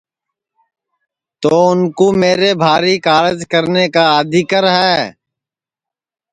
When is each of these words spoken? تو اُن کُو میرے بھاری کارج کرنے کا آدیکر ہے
تو 1.41 1.49
اُن 1.69 1.79
کُو 1.97 2.07
میرے 2.21 2.51
بھاری 2.63 2.95
کارج 3.05 3.39
کرنے 3.51 3.85
کا 3.93 4.03
آدیکر 4.19 4.63
ہے 4.77 4.97